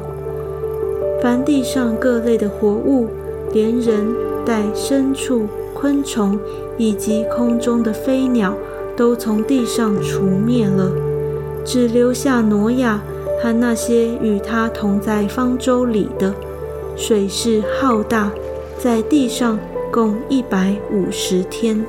[1.22, 3.08] 凡地上各类的活物，
[3.54, 4.14] 连人
[4.46, 5.48] 带牲畜。
[5.74, 6.40] 昆虫
[6.78, 8.54] 以及空中的飞鸟
[8.96, 10.90] 都从地上除灭了，
[11.66, 13.02] 只留下挪亚
[13.42, 16.34] 和那些与他同在方舟里的。
[16.96, 18.32] 水势浩大，
[18.80, 19.60] 在地上
[19.92, 21.86] 共一百五十天。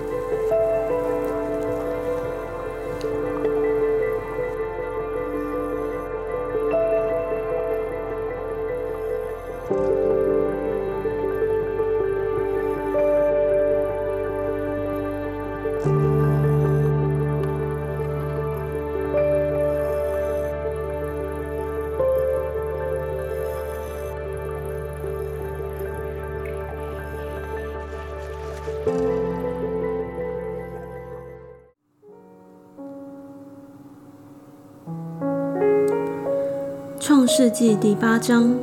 [37.47, 38.57] 世纪第八章，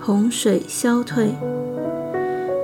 [0.00, 1.34] 洪水消退。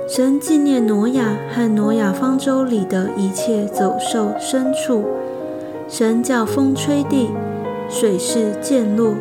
[0.09, 5.05] 神纪念挪亚和挪亚方舟里的一切走兽、牲畜。
[5.87, 7.29] 神叫风吹地，
[7.87, 9.13] 水势渐落，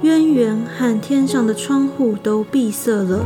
[0.00, 3.18] 渊源和天上的窗户都闭塞了，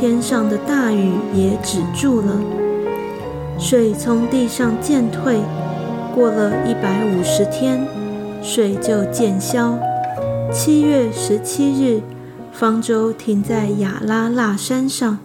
[0.00, 2.40] 天上的大雨也止住了，
[3.58, 5.40] 水从地上渐退。
[6.14, 7.86] 过了一百五十天，
[8.40, 9.78] 水就渐消。
[10.58, 12.00] 七月十七日，
[12.50, 15.18] 方舟停在亚拉腊山上，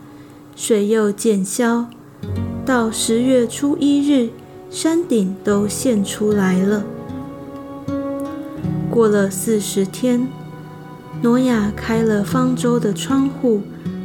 [0.58, 1.86] 水又渐消。
[2.66, 4.30] 到十月初一日，
[4.70, 6.84] 山顶都现出来了。
[8.90, 10.28] 过了四十天，
[11.22, 13.62] 挪亚开了方舟的窗户，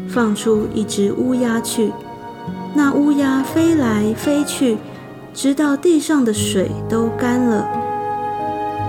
[0.09, 1.91] 放出一只乌鸦去。
[2.73, 4.79] 那乌鸦飞来飞去，
[5.35, 7.86] 直到地上的水都干了。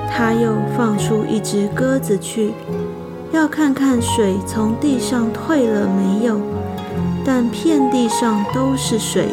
[0.10, 2.54] 他又放出一只鸽子去，
[3.32, 6.40] 要看看水从地上退了没有。
[7.26, 9.28] 但遍地上都是水，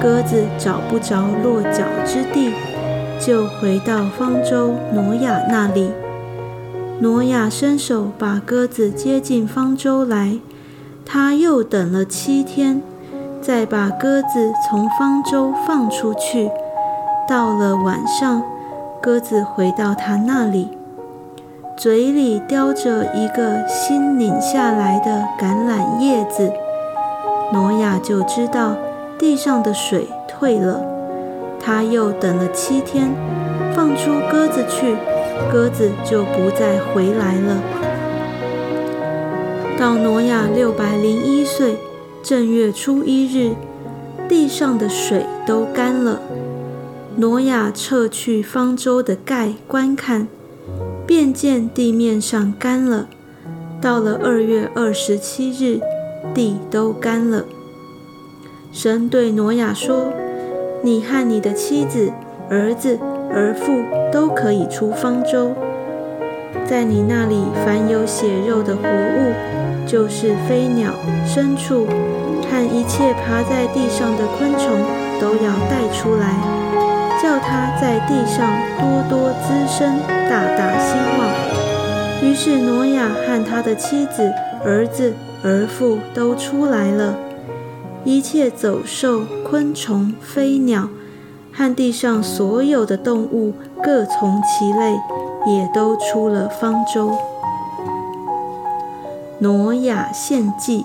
[0.00, 2.52] 鸽子找不着落脚之地，
[3.18, 5.90] 就回到方舟挪亚那里。
[7.00, 10.38] 挪亚伸手把鸽子接进方舟来，
[11.04, 12.82] 他又等了七天，
[13.40, 16.50] 再把鸽子从方舟放出去。
[17.26, 18.42] 到了晚上。
[19.02, 20.78] 鸽子回到他那里，
[21.76, 26.52] 嘴里叼着一个新拧下来的橄榄叶子。
[27.52, 28.76] 挪亚就知道
[29.18, 30.80] 地上的水退了，
[31.58, 33.08] 他又等了七天，
[33.74, 34.94] 放出鸽子去，
[35.50, 37.60] 鸽子就不再回来了。
[39.76, 41.76] 到挪亚六百零一岁
[42.22, 43.56] 正月初一日，
[44.28, 46.20] 地上的水都干了。
[47.16, 50.28] 挪亚撤去方舟的盖观看，
[51.06, 53.06] 便见地面上干了。
[53.80, 55.80] 到了二月二十七日，
[56.32, 57.44] 地都干了。
[58.72, 60.12] 神对挪亚说。
[60.84, 62.10] 你和你的妻子、
[62.50, 62.98] 儿子、
[63.30, 65.52] 儿妇都可以出方舟。
[66.66, 70.92] 在你那里，凡有血肉的活物，就是飞鸟、
[71.24, 71.86] 牲畜
[72.50, 74.66] 和一切爬在地上的昆虫，
[75.20, 76.34] 都要带出来，
[77.22, 81.30] 叫它在地上多多滋生，大大兴旺。
[82.20, 84.32] 于是挪亚和他的妻子、
[84.64, 85.14] 儿子、
[85.44, 87.14] 儿妇都出来了。
[88.04, 90.88] 一切走兽、昆虫、飞鸟，
[91.52, 94.96] 和地上所有的动物，各从其类，
[95.46, 97.16] 也都出了方舟。
[99.38, 100.84] 挪亚献祭。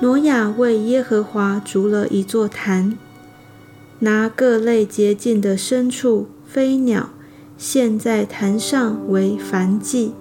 [0.00, 2.98] 挪亚为耶和华筑了一座坛，
[4.00, 7.10] 拿各类洁净的牲畜、飞鸟
[7.56, 10.12] 献在坛上为燔祭。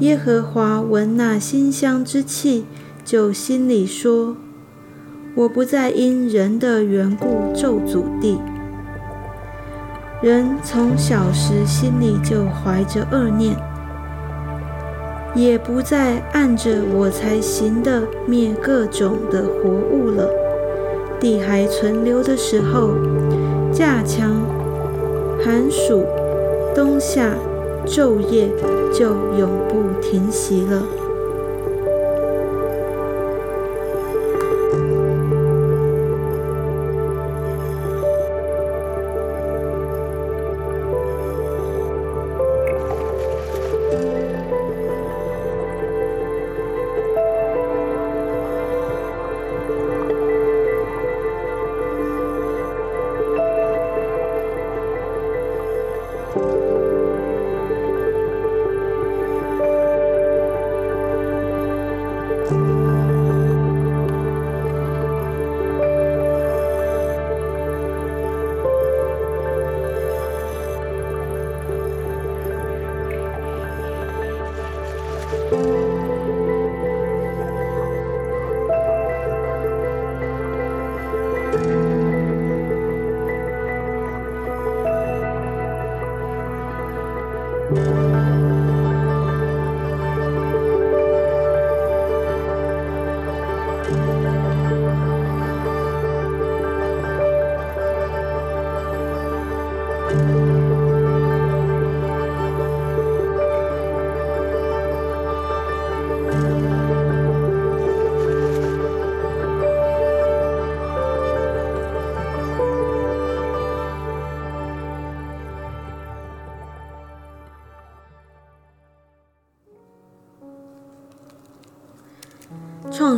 [0.00, 2.64] 耶和华闻那馨香之气。
[3.04, 4.36] 就心里说
[5.34, 8.38] ：“我不再因人的缘故咒诅地。
[10.20, 13.56] 人从小时心里就怀着恶念，
[15.34, 20.28] 也不再按着我才行的灭各种的活物了。
[21.20, 22.90] 地还存留的时候，
[23.72, 24.30] 架墙、
[25.44, 26.04] 寒暑、
[26.74, 27.34] 冬夏、
[27.86, 28.48] 昼夜
[28.92, 29.06] 就
[29.38, 30.82] 永不停息了。”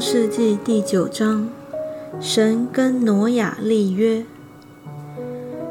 [0.00, 1.46] 世纪第九章，
[2.22, 4.24] 神跟挪亚立约。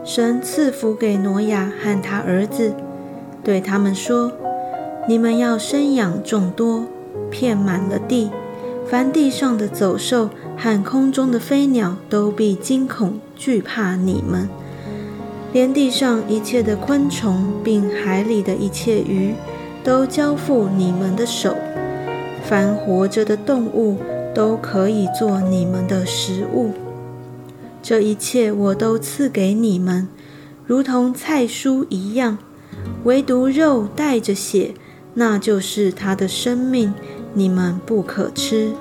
[0.03, 2.75] 神赐福给挪亚和他儿子，
[3.43, 4.31] 对他们说
[5.09, 6.85] ：“你们要生养众多，
[7.31, 8.29] 遍满了地。
[8.85, 14.47] 凡地上的走兽和空中的飞鸟，都必惊恐惧怕你们；
[15.51, 19.33] 连地上一切的昆虫，并海里的一切鱼，
[19.83, 21.55] 都交付你们的手。”
[22.45, 23.97] 凡活着的动物
[24.33, 26.73] 都可以做你们的食物。
[27.81, 30.07] 这一切我都赐给你们，
[30.65, 32.37] 如同菜蔬一样。
[33.03, 34.73] 唯独肉带着血，
[35.13, 36.93] 那就是他的生命，
[37.33, 38.71] 你们不可吃。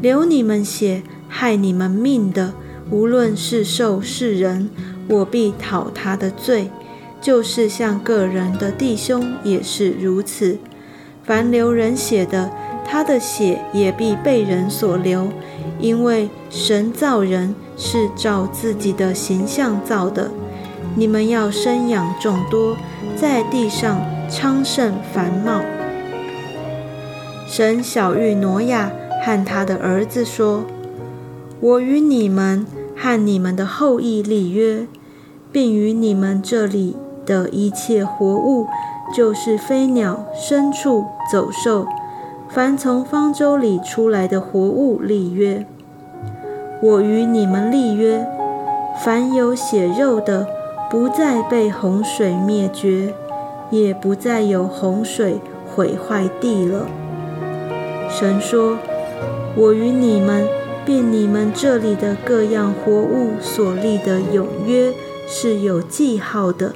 [0.00, 2.54] 流你们血、害你们命的，
[2.90, 4.70] 无论是兽是人，
[5.08, 6.70] 我必讨他的罪。
[7.20, 10.58] 就是像个人的弟兄也是如此。
[11.22, 12.50] 凡流人血的，
[12.84, 15.28] 他的血也必被人所流，
[15.78, 20.30] 因为神造人是照自己的形象造的。
[20.94, 22.76] 你们要生养众多，
[23.16, 25.62] 在地上昌盛繁茂。
[27.46, 28.90] 神小玉挪亚
[29.24, 30.64] 和他的儿子说
[31.60, 32.66] ：“我与你们
[32.96, 34.86] 和你们的后裔立约，
[35.50, 38.66] 并与你们这里的一切活物，
[39.14, 41.86] 就是飞鸟、牲畜、走兽。”
[42.54, 45.64] 凡从方舟里出来的活物立约，
[46.82, 48.26] 我与你们立约，
[49.02, 50.46] 凡有血肉的，
[50.90, 53.14] 不再被洪水灭绝，
[53.70, 56.86] 也不再有洪水毁坏地了。
[58.10, 58.76] 神说
[59.56, 60.46] ：“我与你们，
[60.84, 64.92] 并你们这里的各样活物所立的永约
[65.26, 66.74] 是有记号的。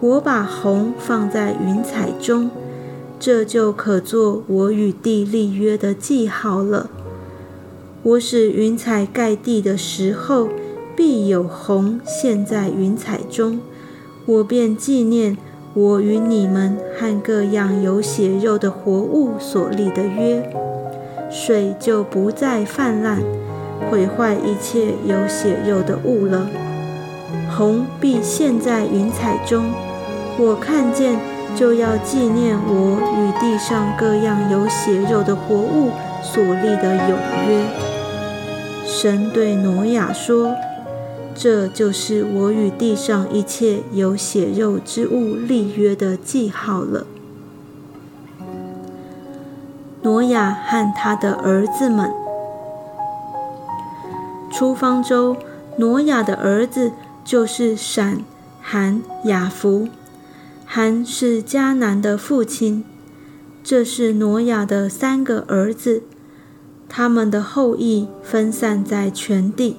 [0.00, 2.50] 我把红放在云彩中，
[3.18, 6.90] 这就可做我与地立约的记号了。
[8.02, 10.48] 我使云彩盖地的时候。”
[10.96, 13.60] 必有虹现，在云彩中，
[14.24, 15.36] 我便纪念
[15.74, 20.50] 我与你们和各样有血肉的活物所立的约，
[21.30, 23.22] 水就不再泛滥，
[23.90, 26.48] 毁坏一切有血肉的物了。
[27.54, 29.74] 虹必现，在云彩中，
[30.38, 31.18] 我看见
[31.56, 35.90] 就要纪念我与地上各样有血肉的活物
[36.22, 37.66] 所立的永约。
[38.84, 40.54] 神对挪亚说。
[41.38, 47.06] 这就是我与地上一切有血肉之物立约的记号了。
[50.00, 52.10] 挪亚和他的儿子们
[54.50, 55.36] 出方舟，
[55.76, 56.92] 挪亚的儿子
[57.22, 58.22] 就是闪、
[58.62, 59.88] 含、雅弗。
[60.68, 62.84] 韩是迦南的父亲，
[63.62, 66.02] 这是挪亚的三个儿子，
[66.88, 69.76] 他们的后裔分散在全地。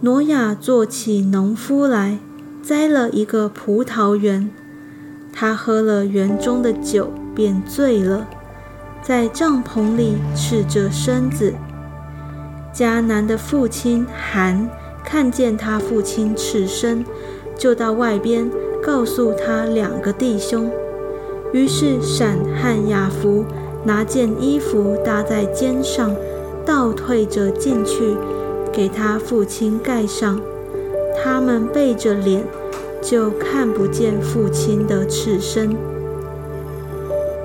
[0.00, 2.18] 挪亚做起农夫来，
[2.62, 4.50] 栽了一个葡萄园。
[5.32, 8.26] 他喝了园中的酒，便醉了，
[9.02, 11.52] 在帐篷里赤着身子。
[12.74, 14.68] 迦南的父亲韩
[15.04, 17.04] 看见他父亲赤身，
[17.56, 18.50] 就到外边
[18.84, 20.70] 告诉他两个弟兄。
[21.52, 23.44] 于是闪和雅弗
[23.84, 26.14] 拿件衣服搭在肩上，
[26.66, 28.16] 倒退着进去。
[28.72, 30.40] 给他父亲盖上，
[31.22, 32.42] 他们背着脸，
[33.00, 35.76] 就看不见父亲的赤身。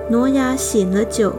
[0.10, 1.32] 挪亚醒了酒，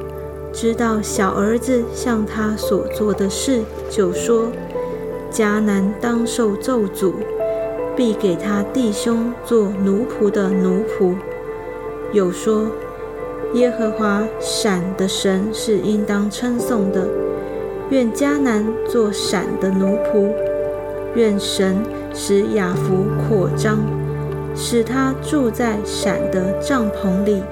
[0.53, 4.53] 知道小儿子向他所做的事，就说
[5.33, 7.15] ：“迦南当受咒诅，
[8.01, 11.15] 必给他弟兄做奴仆的奴仆。”
[12.15, 12.65] 有说
[13.53, 17.07] ：“耶和华闪的神是应当称颂的。”
[17.91, 20.31] 愿迦南做闪的奴仆，
[21.15, 21.77] 愿神
[22.15, 23.81] 使雅弗扩张，
[24.55, 27.43] 使他住在闪的帐篷里，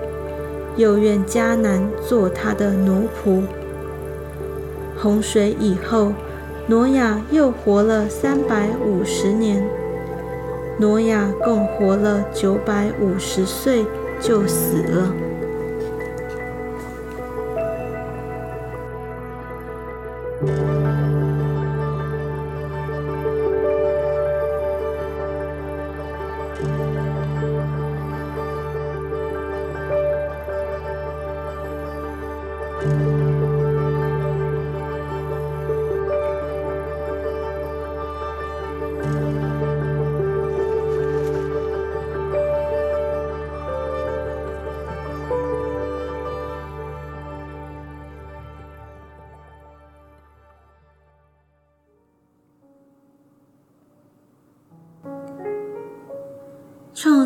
[0.76, 3.42] 又愿迦南做他的奴仆。
[4.96, 6.14] 洪水以后，
[6.68, 9.62] 挪亚又活了三百五十年。
[10.78, 13.84] 挪亚共活了九百五十岁，
[14.20, 15.12] 就死了。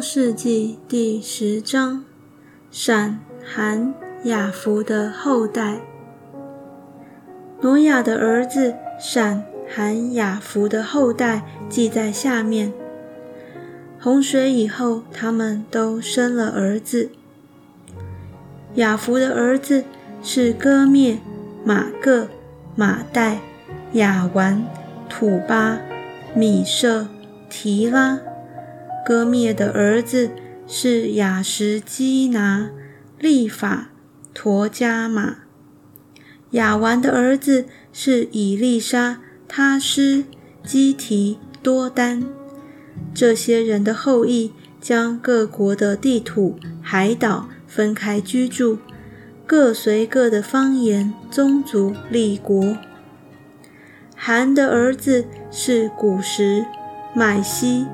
[0.04, 2.04] 世纪第十章：
[2.72, 3.94] 闪、含、
[4.24, 5.80] 雅弗的后代。
[7.60, 12.72] 挪亚的儿子闪、含、雅弗的后代记在下面。
[14.00, 17.12] 洪水以后，他们都生了儿子。
[18.74, 19.84] 雅弗的儿子
[20.20, 21.18] 是哥灭、
[21.64, 22.26] 马各、
[22.74, 23.38] 马代、
[23.92, 24.66] 雅完、
[25.08, 25.78] 土巴、
[26.34, 27.06] 米舍、
[27.48, 28.18] 提拉。
[29.04, 30.30] 割灭的儿子
[30.66, 32.70] 是雅什基拿、
[33.18, 33.90] 利法、
[34.32, 35.38] 陀加马；
[36.52, 40.24] 雅完的儿子是以利沙、他施、
[40.64, 42.24] 基提、多丹。
[43.12, 48.78] 这些人的后裔将各国的地土、海岛分开居住，
[49.46, 52.76] 各随各的方言、宗族立国。
[54.14, 56.64] 韩的儿子是古时、
[57.14, 57.86] 麦西。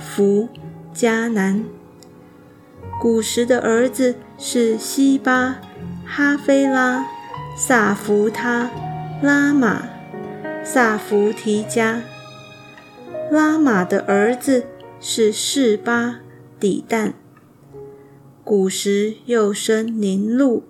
[0.00, 0.48] 福
[0.94, 1.62] 迦南，
[2.98, 5.60] 古时的儿子是西巴、
[6.06, 7.06] 哈菲拉、
[7.54, 8.70] 萨福他、
[9.22, 9.82] 拉玛、
[10.64, 12.02] 萨福提加。
[13.30, 14.64] 拉玛的儿子
[14.98, 16.20] 是示巴、
[16.58, 17.12] 底旦。
[18.42, 20.64] 古时又生宁禄，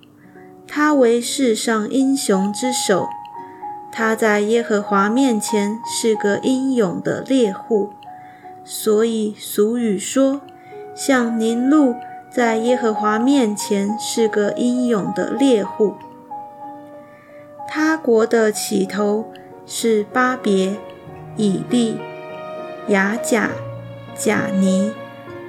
[0.67, 3.09] 他为世上英雄之首。
[3.93, 7.91] 他在耶和华面前是个英勇的猎户，
[8.73, 10.43] 所以俗语说
[10.95, 11.97] ：“像宁路
[12.31, 15.97] 在耶和华面前是个英勇的猎户。”
[17.69, 19.33] 他国的起头
[19.67, 20.77] 是巴别、
[21.37, 21.97] 以利、
[22.87, 23.51] 雅甲、
[24.17, 24.93] 贾尼，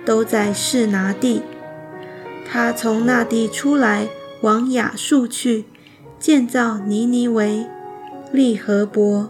[0.04, 1.44] 都在示拿地。
[2.44, 4.08] 他从那地出来，
[4.42, 5.66] 往亚述去，
[6.18, 7.68] 建造尼尼为。
[8.32, 9.30] 利和伯、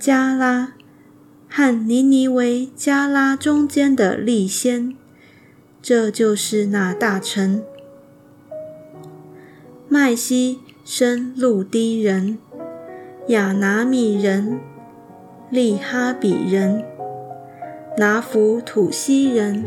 [0.00, 0.72] 加拉
[1.52, 4.96] 和尼尼维、加拉中间的利先，
[5.82, 7.64] 这就是那大臣。
[9.88, 12.38] 麦西生路低人、
[13.26, 14.60] 亚拿米人、
[15.50, 16.84] 利哈比人、
[17.98, 19.66] 拿弗土西人、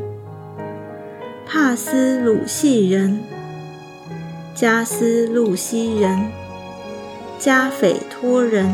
[1.45, 3.19] 帕斯鲁西人、
[4.55, 6.31] 加斯路西人。
[7.39, 8.73] 加斐托人，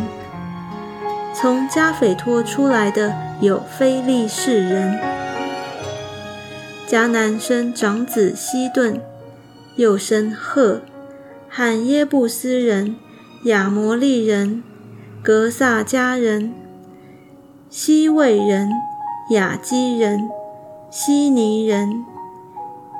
[1.34, 5.00] 从加斐托出来的有非利士人。
[6.88, 9.00] 迦南生长子西顿，
[9.76, 10.82] 又生赫，
[11.48, 12.96] 罕耶布斯人、
[13.46, 14.64] 亚摩利人、
[15.22, 16.52] 格萨迦人、
[17.70, 18.72] 西魏人、
[19.30, 20.28] 雅基人、
[20.90, 22.04] 希尼人、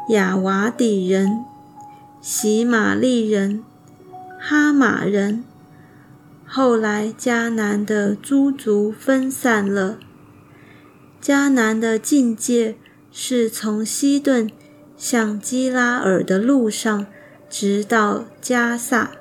[0.10, 1.44] 亚瓦底人、
[2.22, 3.64] 喜玛利人、
[4.40, 5.44] 哈马人。
[6.52, 10.00] 后来，迦南的诸族分散了。
[11.22, 12.76] 迦南的境界
[13.12, 14.50] 是从西顿
[14.98, 17.06] 向基拉尔的路上，
[17.48, 19.12] 直到加萨，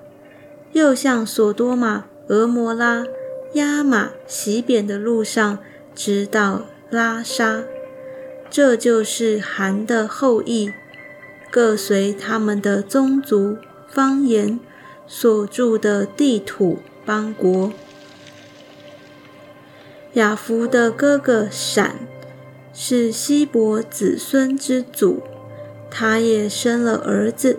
[0.73, 3.05] 又向索多玛、俄摩拉、
[3.53, 5.59] 亚玛、洗扁的路上，
[5.95, 7.63] 直到拉沙。
[8.49, 10.73] 这就是韩的后裔，
[11.51, 14.59] 各随他们的宗族、方言
[15.07, 16.79] 所住的地土。
[17.09, 17.73] 邦国，
[20.13, 22.01] 雅弗的哥哥闪
[22.75, 25.23] 是希伯子孙之祖，
[25.91, 27.59] 他也生了儿子。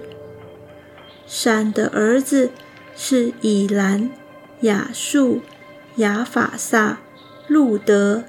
[1.25, 2.51] 闪的儿子
[2.95, 4.11] 是以兰、
[4.59, 5.41] 雅述、
[5.95, 6.99] 雅法萨、
[7.47, 8.25] 路德、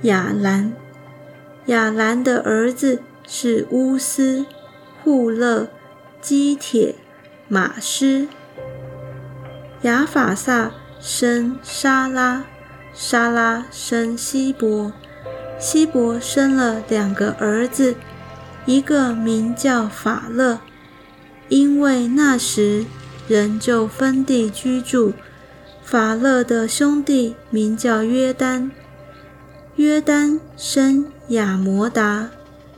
[0.00, 0.72] 雅兰。
[1.66, 4.46] 雅兰的儿子是乌斯、
[5.04, 5.68] 户勒、
[6.22, 6.94] 基铁、
[7.46, 8.28] 马斯。
[9.82, 12.44] 亚法萨生沙拉，
[12.94, 14.92] 沙拉生希伯，
[15.58, 17.94] 希伯生了两个儿子，
[18.64, 20.60] 一个名叫法勒，
[21.48, 22.86] 因为那时
[23.28, 25.12] 人就分地居住。
[25.84, 28.72] 法勒的兄弟名叫约丹，
[29.76, 32.30] 约丹生亚摩达、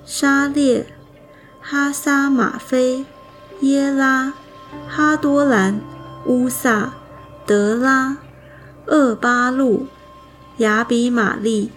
[0.05, 0.84] 沙列、
[1.62, 3.07] 哈撒马菲、
[3.61, 4.34] 耶拉、
[4.86, 5.80] 哈多兰、
[6.28, 6.94] 乌萨。
[7.46, 8.18] 德拉、
[8.88, 9.86] 厄巴路、
[10.58, 11.70] 亚比玛利、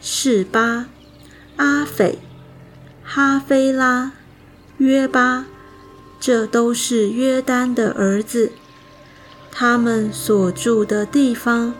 [0.00, 0.86] 示巴、
[1.56, 2.20] 阿斐、
[3.02, 4.12] 哈菲拉、
[4.76, 5.46] 约巴，
[6.20, 8.52] 这都是约丹的儿子。
[9.50, 11.74] 他们所住的地方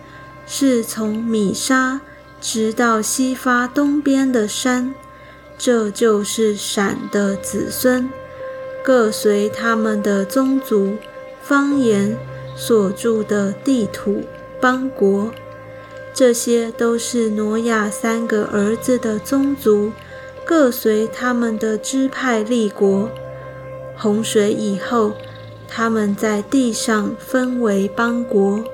[0.49, 2.01] 是从米沙
[2.41, 4.93] 直到西发东边的山，
[5.57, 8.11] 这就是闪的子孙，
[8.83, 10.97] 各随他们的宗族、
[11.49, 12.17] 方言。
[12.61, 14.25] 所住的地土
[14.61, 15.31] 邦国，
[16.13, 19.93] 这些都是挪亚三个儿子的宗族，
[20.45, 23.09] 各随他们的支派立国。
[23.97, 25.13] 洪水以后，
[25.69, 28.65] 他们在地上分为邦国。